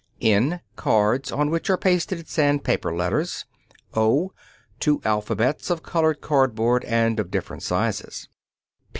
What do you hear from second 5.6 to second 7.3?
of colored cardboard and of